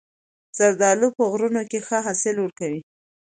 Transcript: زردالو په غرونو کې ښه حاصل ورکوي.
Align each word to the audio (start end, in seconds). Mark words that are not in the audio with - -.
زردالو 0.57 1.07
په 1.17 1.23
غرونو 1.31 1.61
کې 1.69 1.79
ښه 1.87 1.97
حاصل 2.05 2.35
ورکوي. 2.39 2.81